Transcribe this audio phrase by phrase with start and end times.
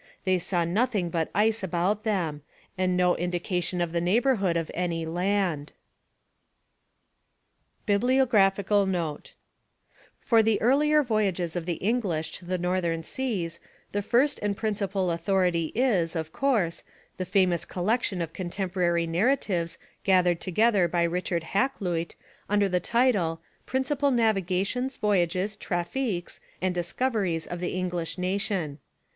[0.25, 2.41] They saw nothing but ice about them,
[2.75, 5.73] and no indication of the neighbourhood of any land.
[7.85, 9.35] BIBLIOGRAPHICAL NOTE
[10.19, 13.59] For the earlier voyages of the English to the Northern seas
[13.91, 16.81] the first and principal authority is, of course,
[17.17, 22.15] the famous collection of contemporary narratives gathered together by Richard Hakluyt
[22.49, 28.79] under the title, Principal Navigations, Voyages, Traffiques, and Discoveries of the English Nation.